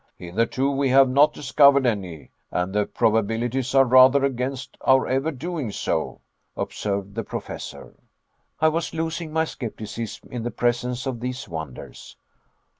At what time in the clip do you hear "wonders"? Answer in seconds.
11.47-12.17